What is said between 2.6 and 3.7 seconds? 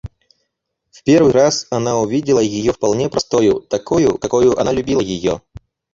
вполне простою,